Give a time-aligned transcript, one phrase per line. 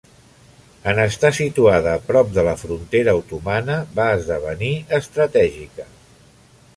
[0.91, 5.87] En estar situada prop de la frontera otomana va esdevenir estratègica.